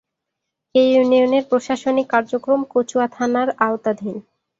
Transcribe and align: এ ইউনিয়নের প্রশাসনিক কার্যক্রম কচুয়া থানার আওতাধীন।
এ 0.75 0.83
ইউনিয়নের 0.91 1.43
প্রশাসনিক 1.49 2.07
কার্যক্রম 2.13 2.59
কচুয়া 2.73 3.07
থানার 3.15 3.47
আওতাধীন। 3.65 4.15